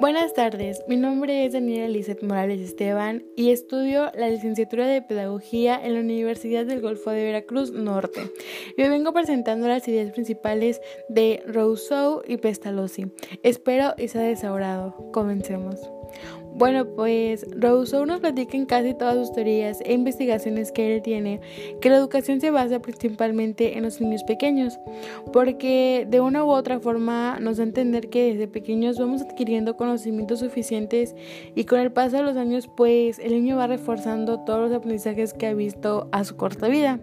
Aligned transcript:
Buenas 0.00 0.32
tardes, 0.32 0.84
mi 0.86 0.96
nombre 0.96 1.44
es 1.44 1.54
Daniela 1.54 1.88
Lizeth 1.88 2.22
Morales 2.22 2.60
Esteban 2.60 3.24
y 3.34 3.50
estudio 3.50 4.12
la 4.14 4.28
licenciatura 4.28 4.86
de 4.86 5.02
Pedagogía 5.02 5.84
en 5.84 5.94
la 5.94 6.00
Universidad 6.00 6.64
del 6.64 6.80
Golfo 6.80 7.10
de 7.10 7.24
Veracruz 7.24 7.72
Norte. 7.72 8.30
Yo 8.76 8.88
vengo 8.88 9.12
presentando 9.12 9.66
las 9.66 9.88
ideas 9.88 10.12
principales 10.12 10.80
de 11.08 11.42
Rousseau 11.48 12.22
y 12.28 12.36
Pestalozzi. 12.36 13.06
Espero 13.42 13.94
y 13.98 14.06
sea 14.06 14.22
desagrado. 14.22 14.94
Comencemos. 15.12 15.97
Bueno, 16.54 16.86
pues 16.86 17.46
Rousseau 17.56 18.04
nos 18.04 18.18
platica 18.20 18.56
en 18.56 18.66
casi 18.66 18.92
todas 18.92 19.14
sus 19.14 19.32
teorías 19.32 19.80
e 19.84 19.92
investigaciones 19.92 20.72
que 20.72 20.96
él 20.96 21.02
tiene 21.02 21.40
que 21.80 21.88
la 21.88 21.96
educación 21.96 22.40
se 22.40 22.50
basa 22.50 22.80
principalmente 22.80 23.78
en 23.78 23.84
los 23.84 24.00
niños 24.00 24.24
pequeños, 24.24 24.78
porque 25.32 26.06
de 26.10 26.20
una 26.20 26.44
u 26.44 26.50
otra 26.50 26.80
forma 26.80 27.38
nos 27.40 27.58
da 27.58 27.62
a 27.62 27.66
entender 27.66 28.08
que 28.08 28.32
desde 28.32 28.48
pequeños 28.48 28.98
vamos 28.98 29.22
adquiriendo 29.22 29.76
conocimientos 29.76 30.40
suficientes 30.40 31.14
y 31.54 31.64
con 31.64 31.78
el 31.78 31.92
paso 31.92 32.16
de 32.16 32.24
los 32.24 32.36
años 32.36 32.68
pues 32.76 33.20
el 33.20 33.32
niño 33.32 33.56
va 33.56 33.68
reforzando 33.68 34.40
todos 34.40 34.68
los 34.68 34.76
aprendizajes 34.76 35.34
que 35.34 35.46
ha 35.46 35.54
visto 35.54 36.08
a 36.10 36.24
su 36.24 36.36
corta 36.36 36.66
vida. 36.68 36.98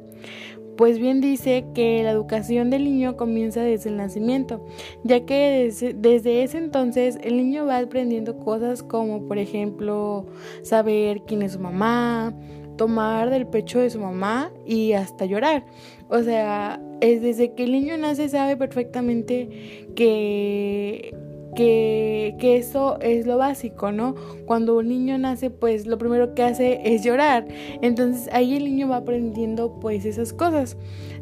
Pues 0.78 1.00
bien 1.00 1.22
dice 1.22 1.66
que 1.74 2.04
la 2.04 2.12
educación 2.12 2.70
del 2.70 2.84
niño 2.84 3.16
comienza 3.16 3.62
desde 3.62 3.90
el 3.90 3.98
nacimiento, 3.98 4.66
ya 5.04 5.26
que 5.26 5.72
desde, 5.96 6.44
ese 6.44 6.58
entonces 6.58 7.18
el 7.24 7.38
niño 7.38 7.66
va 7.66 7.78
aprendiendo 7.78 8.38
cosas 8.38 8.84
como 8.84 9.26
por 9.28 9.38
ejemplo 9.38 10.26
saber 10.64 11.22
quién 11.26 11.44
es 11.44 11.54
su 11.54 11.60
mamá, 11.60 12.34
tomar 12.78 13.30
del 13.30 13.48
pecho 13.48 13.80
de 13.80 13.90
su 13.90 14.00
mamá 14.00 14.52
y 14.66 14.92
hasta 14.92 15.26
llorar. 15.26 15.66
O 16.10 16.22
sea, 16.22 16.82
es 17.00 17.22
desde 17.22 17.54
que 17.54 17.64
el 17.64 17.72
niño 17.72 17.98
nace 17.98 18.28
sabe 18.28 18.58
perfectamente 18.58 19.88
que 19.96 21.16
que, 21.56 22.36
eso 22.40 23.00
es 23.02 23.26
lo 23.26 23.38
básico, 23.38 23.92
¿no? 23.92 24.16
Cuando 24.46 24.78
un 24.78 24.88
niño 24.88 25.18
nace, 25.18 25.50
pues 25.50 25.88
lo 25.88 25.98
primero 25.98 26.36
que 26.36 26.44
hace 26.44 26.82
es 26.84 27.04
llorar. 27.04 27.48
Entonces 27.82 28.30
ahí 28.32 28.56
el 28.56 28.66
niño 28.66 28.88
va 28.88 28.98
aprendiendo 28.98 29.80
pues 29.80 30.06
esas 30.06 30.34
cosas. 30.34 30.78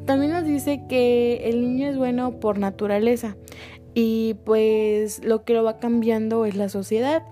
También 0.05 0.31
nos 0.33 0.45
dice 0.45 0.81
que 0.89 1.49
el 1.49 1.61
niño 1.61 1.87
es 1.87 1.97
bueno 1.97 2.39
por 2.39 2.57
naturaleza 2.57 3.37
y 3.93 4.35
pues 4.43 5.23
lo 5.23 5.43
que 5.43 5.53
lo 5.53 5.63
va 5.63 5.79
cambiando 5.79 6.45
es 6.45 6.55
la 6.55 6.69
sociedad. 6.69 7.23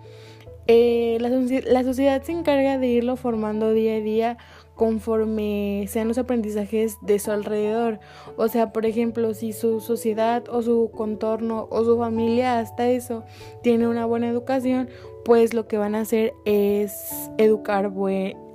Eh, 0.68 1.18
la 1.20 1.84
sociedad 1.84 2.22
se 2.22 2.32
encarga 2.32 2.78
de 2.78 2.88
irlo 2.88 3.18
formando 3.18 3.74
día 3.74 3.96
a 3.96 4.00
día 4.00 4.38
conforme 4.82 5.86
sean 5.88 6.08
los 6.08 6.18
aprendizajes 6.18 6.98
de 7.04 7.20
su 7.20 7.30
alrededor. 7.30 8.00
O 8.36 8.48
sea, 8.48 8.74
por 8.74 8.88
ejemplo, 8.88 9.36
si 9.36 9.54
su 9.54 9.80
sociedad 9.80 10.46
o 10.50 10.64
su 10.64 10.90
contorno 10.92 11.68
o 11.70 11.84
su 11.84 12.00
familia, 12.00 12.58
hasta 12.58 12.90
eso, 12.90 13.24
tiene 13.62 13.88
una 13.88 14.08
buena 14.08 14.28
educación, 14.28 14.90
pues 15.24 15.54
lo 15.54 15.68
que 15.68 15.78
van 15.78 15.94
a 15.94 16.00
hacer 16.00 16.34
es 16.46 17.30
educar, 17.38 17.92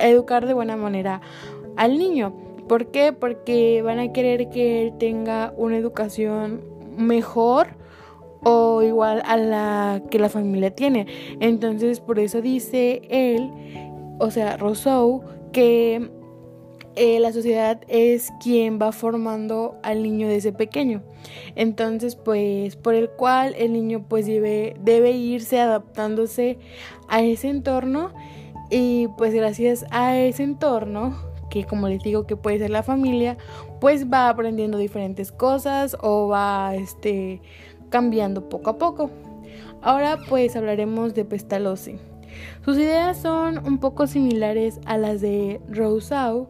educar 0.00 0.46
de 0.48 0.54
buena 0.54 0.76
manera 0.76 1.20
al 1.76 1.96
niño. 1.96 2.34
¿Por 2.68 2.88
qué? 2.88 3.12
Porque 3.12 3.82
van 3.82 4.00
a 4.00 4.12
querer 4.12 4.48
que 4.48 4.82
él 4.82 4.98
tenga 4.98 5.54
una 5.56 5.76
educación 5.76 6.60
mejor 6.96 7.68
o 8.42 8.82
igual 8.82 9.22
a 9.26 9.36
la 9.36 10.02
que 10.10 10.18
la 10.18 10.28
familia 10.28 10.74
tiene. 10.74 11.06
Entonces, 11.38 12.00
por 12.00 12.18
eso 12.18 12.42
dice 12.42 13.02
él, 13.10 13.48
o 14.18 14.32
sea, 14.32 14.56
Rousseau, 14.56 15.22
que 15.52 16.15
eh, 16.96 17.20
la 17.20 17.32
sociedad 17.32 17.80
es 17.88 18.32
quien 18.42 18.78
va 18.80 18.90
formando 18.92 19.76
al 19.82 20.02
niño 20.02 20.28
desde 20.28 20.52
pequeño. 20.52 21.02
Entonces, 21.54 22.16
pues, 22.16 22.76
por 22.76 22.94
el 22.94 23.10
cual 23.10 23.54
el 23.58 23.72
niño 23.72 24.04
pues 24.08 24.26
debe, 24.26 24.76
debe 24.80 25.12
irse 25.12 25.60
adaptándose 25.60 26.58
a 27.08 27.22
ese 27.22 27.48
entorno 27.48 28.12
y 28.70 29.08
pues 29.16 29.34
gracias 29.34 29.84
a 29.90 30.16
ese 30.16 30.42
entorno, 30.42 31.16
que 31.50 31.64
como 31.64 31.88
les 31.88 32.02
digo 32.02 32.26
que 32.26 32.36
puede 32.36 32.58
ser 32.58 32.70
la 32.70 32.82
familia, 32.82 33.36
pues 33.80 34.10
va 34.10 34.28
aprendiendo 34.28 34.78
diferentes 34.78 35.30
cosas 35.30 35.96
o 36.00 36.28
va 36.28 36.74
este, 36.74 37.40
cambiando 37.90 38.48
poco 38.48 38.70
a 38.70 38.78
poco. 38.78 39.10
Ahora 39.82 40.18
pues 40.28 40.56
hablaremos 40.56 41.14
de 41.14 41.24
Pestalozzi. 41.24 41.98
Sus 42.64 42.76
ideas 42.76 43.18
son 43.18 43.64
un 43.66 43.78
poco 43.78 44.06
similares 44.06 44.80
a 44.84 44.98
las 44.98 45.20
de 45.20 45.60
Rousseau, 45.68 46.48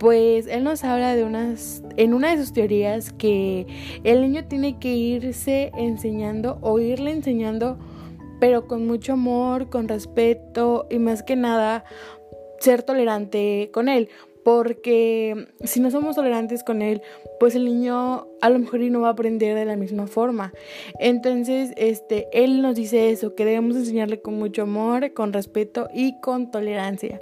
pues 0.00 0.46
él 0.46 0.64
nos 0.64 0.82
habla 0.82 1.14
de 1.14 1.24
unas, 1.24 1.84
en 1.98 2.14
una 2.14 2.30
de 2.30 2.38
sus 2.38 2.54
teorías 2.54 3.12
que 3.12 3.66
el 4.02 4.22
niño 4.22 4.46
tiene 4.46 4.78
que 4.78 4.94
irse 4.94 5.70
enseñando 5.76 6.58
o 6.62 6.80
irle 6.80 7.12
enseñando, 7.12 7.78
pero 8.40 8.66
con 8.66 8.86
mucho 8.86 9.12
amor, 9.12 9.68
con 9.68 9.88
respeto 9.88 10.86
y 10.88 10.98
más 10.98 11.22
que 11.22 11.36
nada 11.36 11.84
ser 12.60 12.82
tolerante 12.82 13.70
con 13.74 13.90
él. 13.90 14.08
Porque 14.44 15.48
si 15.64 15.80
no 15.80 15.90
somos 15.90 16.16
tolerantes 16.16 16.64
con 16.64 16.82
él, 16.82 17.02
pues 17.38 17.54
el 17.54 17.64
niño 17.64 18.26
a 18.40 18.50
lo 18.50 18.58
mejor 18.58 18.80
no 18.80 19.00
va 19.00 19.08
a 19.08 19.12
aprender 19.12 19.54
de 19.54 19.64
la 19.64 19.76
misma 19.76 20.06
forma. 20.06 20.52
Entonces, 20.98 21.72
este, 21.76 22.28
él 22.32 22.62
nos 22.62 22.74
dice 22.74 23.10
eso, 23.10 23.34
que 23.34 23.44
debemos 23.44 23.76
enseñarle 23.76 24.20
con 24.20 24.34
mucho 24.34 24.62
amor, 24.62 25.12
con 25.12 25.32
respeto 25.32 25.88
y 25.94 26.20
con 26.20 26.50
tolerancia. 26.50 27.18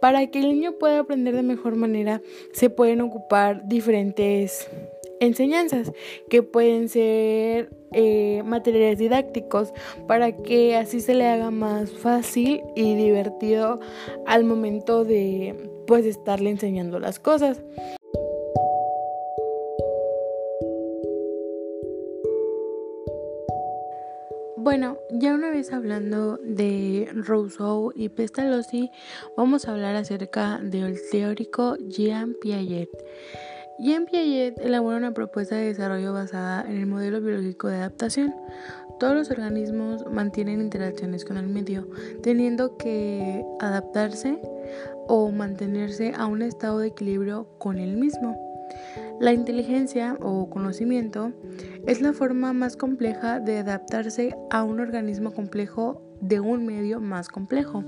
Para 0.00 0.26
que 0.28 0.38
el 0.38 0.48
niño 0.48 0.72
pueda 0.78 1.00
aprender 1.00 1.34
de 1.34 1.42
mejor 1.42 1.74
manera, 1.74 2.22
se 2.52 2.70
pueden 2.70 3.00
ocupar 3.00 3.66
diferentes 3.66 4.68
enseñanzas 5.20 5.92
que 6.28 6.42
pueden 6.42 6.88
ser 6.88 7.70
eh, 7.92 8.42
materiales 8.44 8.98
didácticos 8.98 9.72
para 10.06 10.36
que 10.36 10.76
así 10.76 11.00
se 11.00 11.14
le 11.14 11.26
haga 11.26 11.50
más 11.50 11.92
fácil 11.92 12.62
y 12.76 12.94
divertido 12.94 13.80
al 14.26 14.44
momento 14.44 15.04
de 15.04 15.70
pues 15.86 16.04
estarle 16.04 16.50
enseñando 16.50 16.98
las 16.98 17.18
cosas. 17.18 17.62
Bueno, 24.70 24.98
ya 25.10 25.32
una 25.32 25.48
vez 25.48 25.72
hablando 25.72 26.36
de 26.42 27.08
Rousseau 27.14 27.90
y 27.94 28.10
Pestalozzi, 28.10 28.90
vamos 29.34 29.66
a 29.66 29.72
hablar 29.72 29.96
acerca 29.96 30.58
del 30.58 30.98
teórico 31.10 31.76
Jean 31.88 32.34
Piaget. 32.34 32.90
Jean 33.80 34.06
Piaget 34.06 34.58
elabora 34.58 34.96
una 34.96 35.14
propuesta 35.14 35.54
de 35.54 35.66
desarrollo 35.66 36.12
basada 36.12 36.68
en 36.68 36.78
el 36.78 36.86
modelo 36.86 37.20
biológico 37.20 37.68
de 37.68 37.76
adaptación. 37.76 38.34
Todos 38.98 39.14
los 39.14 39.30
organismos 39.30 40.04
mantienen 40.10 40.60
interacciones 40.60 41.24
con 41.24 41.36
el 41.36 41.46
medio, 41.46 41.86
teniendo 42.20 42.76
que 42.76 43.44
adaptarse 43.60 44.40
o 45.06 45.30
mantenerse 45.30 46.12
a 46.16 46.26
un 46.26 46.42
estado 46.42 46.80
de 46.80 46.88
equilibrio 46.88 47.46
con 47.58 47.78
el 47.78 47.96
mismo. 47.96 48.36
La 49.20 49.32
inteligencia 49.32 50.16
o 50.20 50.50
conocimiento 50.50 51.32
es 51.86 52.00
la 52.00 52.12
forma 52.12 52.52
más 52.52 52.76
compleja 52.76 53.38
de 53.38 53.58
adaptarse 53.58 54.36
a 54.50 54.64
un 54.64 54.80
organismo 54.80 55.32
complejo 55.32 56.02
de 56.20 56.40
un 56.40 56.66
medio 56.66 57.00
más 57.00 57.28
complejo. 57.28 57.84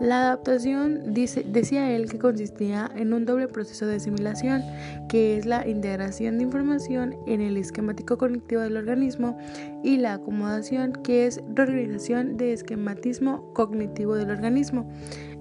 La 0.00 0.20
adaptación 0.20 1.12
decía 1.12 1.90
él 1.90 2.08
que 2.08 2.18
consistía 2.18 2.88
en 2.94 3.12
un 3.12 3.24
doble 3.24 3.48
proceso 3.48 3.84
de 3.86 3.96
asimilación, 3.96 4.62
que 5.08 5.36
es 5.36 5.44
la 5.44 5.66
integración 5.66 6.38
de 6.38 6.44
información 6.44 7.16
en 7.26 7.40
el 7.40 7.56
esquemático 7.56 8.16
cognitivo 8.16 8.60
del 8.60 8.76
organismo, 8.76 9.36
y 9.82 9.96
la 9.96 10.14
acomodación, 10.14 10.92
que 10.92 11.26
es 11.26 11.40
reorganización 11.52 12.36
de 12.36 12.52
esquematismo 12.52 13.52
cognitivo 13.54 14.14
del 14.14 14.30
organismo. 14.30 14.88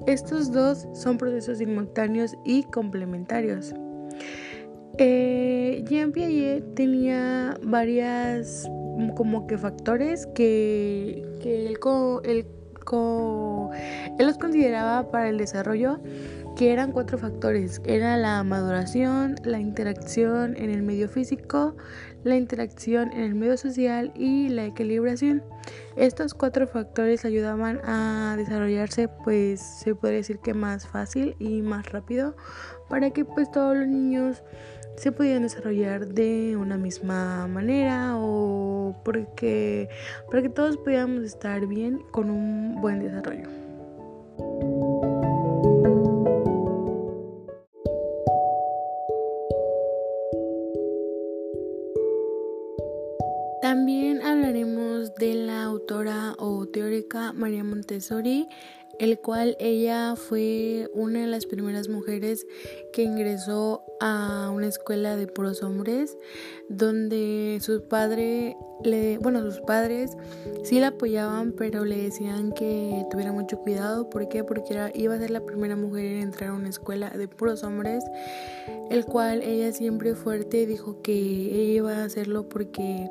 Estos 0.08 0.52
dos 0.52 0.88
son 0.94 1.18
procesos 1.18 1.60
simultáneos 1.60 2.36
y 2.44 2.64
complementarios. 2.64 3.76
Eh, 4.98 5.84
Jean 5.88 6.12
Piaget 6.12 6.74
tenía 6.74 7.60
varias 7.62 8.68
como 9.16 9.46
que 9.46 9.58
factores 9.60 10.26
que, 10.34 11.24
que 11.42 11.68
él, 11.68 12.46
él 12.92 14.26
los 14.26 14.38
consideraba 14.38 15.12
para 15.12 15.30
el 15.30 15.38
desarrollo 15.38 16.00
que 16.58 16.74
eran 16.74 16.92
cuatro 16.92 17.20
factores. 17.20 17.82
Era 17.86 18.18
la 18.18 18.44
maduración, 18.44 19.36
la 19.44 19.60
interacción 19.60 20.58
en 20.58 20.72
el 20.72 20.82
medio 20.82 21.08
físico, 21.08 21.78
la 22.24 22.36
interacción 22.36 23.12
en 23.14 23.22
el 23.22 23.36
medio 23.36 23.58
social 23.58 24.12
y 24.16 24.50
la 24.50 24.66
equilibración. 24.66 25.44
Estos 25.96 26.34
cuatro 26.34 26.68
factores 26.68 27.26
ayudaban 27.26 27.80
a 27.84 28.34
desarrollarse, 28.38 29.08
pues 29.08 29.62
se 29.62 29.94
podría 29.94 30.18
decir 30.18 30.40
que 30.40 30.56
más 30.56 30.88
fácil 30.88 31.36
y 31.38 31.62
más 31.62 31.92
rápido 31.92 32.36
para 32.90 33.12
que 33.12 33.24
pues 33.24 33.52
todos 33.52 33.78
los 33.78 33.88
niños 33.88 34.44
se 34.98 35.12
podían 35.12 35.44
desarrollar 35.44 36.08
de 36.08 36.58
una 36.58 36.78
misma 36.78 37.48
manera 37.48 38.16
o 38.18 38.96
porque 39.04 39.90
para 40.30 40.42
que 40.42 40.50
todos 40.50 40.78
pudiéramos 40.78 41.24
estar 41.24 41.66
bien 41.68 42.00
con 42.12 42.30
un 42.32 42.82
buen 42.82 43.00
desarrollo. 43.00 43.48
También 53.62 54.22
hablaremos 54.22 55.14
de 55.16 55.36
la 55.36 55.64
autora 55.64 56.34
o 56.40 56.66
teórica 56.68 57.34
María 57.34 57.64
Montessori, 57.64 58.48
el 59.00 59.20
cual 59.20 59.56
ella 59.60 60.16
fue 60.16 60.90
una 60.94 61.22
de 61.22 61.28
las 61.28 61.46
primeras 61.46 61.88
mujeres 61.88 62.48
que 62.94 63.04
ingresó 63.04 63.84
a 64.00 64.52
una 64.54 64.68
escuela 64.68 65.16
de 65.16 65.28
puros 65.28 65.64
hombres 65.64 66.18
donde 66.70 67.60
sus 67.62 67.82
padres 67.82 68.56
le 68.84 69.18
bueno 69.18 69.42
sus 69.42 69.60
padres 69.62 70.16
sí 70.64 70.80
la 70.80 70.88
apoyaban 70.88 71.54
pero 71.54 71.86
le 71.86 71.98
decían 71.98 72.52
que 72.52 73.06
tuviera 73.10 73.32
mucho 73.32 73.58
cuidado 73.58 74.10
¿por 74.10 74.30
qué? 74.30 74.44
porque 74.44 74.92
iba 74.96 75.16
a 75.16 75.20
ser 75.20 75.32
la 75.32 75.46
primera 75.46 75.76
mujer 75.76 76.06
en 76.06 76.22
entrar 76.22 76.52
a 76.52 76.54
una 76.54 76.70
escuela 76.70 77.10
de 77.10 77.28
puros 77.28 77.64
hombres 77.64 78.04
el 78.90 79.06
cual 79.06 79.42
ella 79.42 79.72
siempre 79.72 80.16
fuerte 80.16 80.66
dijo 80.66 81.02
que 81.02 81.14
ella 81.14 81.74
iba 81.74 81.94
a 81.98 82.04
hacerlo 82.04 82.48
porque 82.50 83.10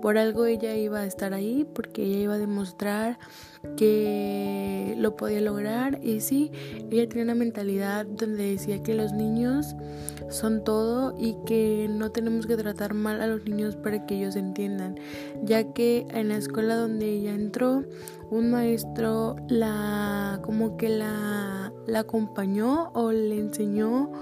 por 0.00 0.16
algo 0.16 0.46
ella 0.46 0.76
iba 0.76 1.00
a 1.00 1.06
estar 1.06 1.34
ahí 1.34 1.66
porque 1.74 2.02
ella 2.02 2.18
iba 2.18 2.34
a 2.34 2.38
demostrar 2.38 3.18
que 3.76 4.94
lo 4.96 5.16
podía 5.16 5.40
lograr 5.40 5.98
y 6.02 6.20
sí, 6.20 6.50
ella 6.90 7.08
tenía 7.08 7.24
una 7.24 7.34
mentalidad 7.34 8.06
donde 8.06 8.52
decía 8.52 8.82
que 8.82 8.94
los 8.94 9.12
niños 9.12 9.74
son 10.28 10.64
todo 10.64 11.14
y 11.18 11.36
que 11.46 11.88
no 11.90 12.10
tenemos 12.10 12.46
que 12.46 12.56
tratar 12.56 12.94
mal 12.94 13.20
a 13.20 13.26
los 13.26 13.44
niños 13.44 13.76
para 13.76 14.06
que 14.06 14.16
ellos 14.16 14.36
entiendan, 14.36 14.96
ya 15.42 15.72
que 15.72 16.06
en 16.10 16.28
la 16.28 16.36
escuela 16.36 16.76
donde 16.76 17.08
ella 17.08 17.34
entró, 17.34 17.84
un 18.30 18.50
maestro 18.50 19.36
la 19.48 20.38
como 20.42 20.76
que 20.76 20.88
la, 20.88 21.72
la 21.86 22.00
acompañó 22.00 22.90
o 22.94 23.10
le 23.10 23.38
enseñó 23.38 24.12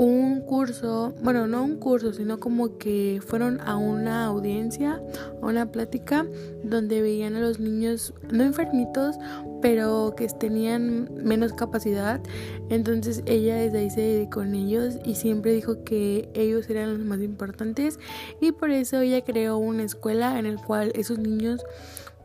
un 0.00 0.40
curso, 0.40 1.12
bueno, 1.22 1.46
no 1.46 1.62
un 1.62 1.76
curso, 1.76 2.14
sino 2.14 2.40
como 2.40 2.78
que 2.78 3.20
fueron 3.22 3.60
a 3.60 3.76
una 3.76 4.24
audiencia, 4.24 4.98
a 5.42 5.46
una 5.46 5.70
plática, 5.70 6.24
donde 6.64 7.02
veían 7.02 7.36
a 7.36 7.40
los 7.40 7.60
niños 7.60 8.14
no 8.30 8.42
enfermitos, 8.42 9.16
pero 9.60 10.14
que 10.16 10.26
tenían 10.28 11.10
menos 11.22 11.52
capacidad. 11.52 12.18
Entonces 12.70 13.22
ella 13.26 13.56
desde 13.56 13.78
ahí 13.78 13.90
se 13.90 14.00
dedicó 14.00 14.30
con 14.30 14.54
ellos 14.54 14.94
y 15.04 15.16
siempre 15.16 15.52
dijo 15.52 15.84
que 15.84 16.30
ellos 16.32 16.70
eran 16.70 16.96
los 16.96 17.04
más 17.04 17.20
importantes 17.20 17.98
y 18.40 18.52
por 18.52 18.70
eso 18.70 19.00
ella 19.00 19.20
creó 19.22 19.58
una 19.58 19.82
escuela 19.82 20.38
en 20.38 20.46
el 20.46 20.56
cual 20.56 20.92
esos 20.94 21.18
niños 21.18 21.62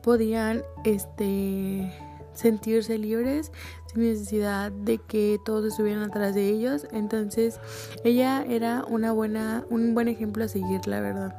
podían 0.02 0.62
este 0.86 1.92
sentirse 2.36 2.98
libres 2.98 3.52
sin 3.88 4.04
necesidad 4.04 4.72
de 4.72 5.00
que 5.00 5.40
todos 5.44 5.66
estuvieran 5.66 6.04
atrás 6.04 6.36
de 6.36 6.48
ellos. 6.48 6.88
Entonces 6.92 7.60
ella 8.04 8.46
era 8.48 8.84
una 8.88 9.12
buena, 9.12 9.66
un 9.70 9.94
buen 9.94 10.08
ejemplo 10.08 10.44
a 10.44 10.48
seguir, 10.48 10.86
la 10.88 11.02
verdad. 11.02 11.36